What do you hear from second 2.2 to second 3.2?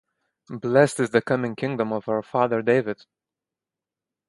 father David!